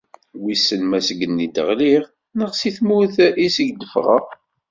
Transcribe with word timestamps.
Wissen 0.43 0.81
ma 0.89 0.99
seg 1.07 1.17
yigenni 1.19 1.43
i 1.45 1.47
d-ɣliɣ 1.55 2.03
neɣ 2.37 2.51
si 2.59 2.69
tmurt 2.77 3.15
iseg 3.45 3.69
d-ffɣeɣ. 3.73 4.25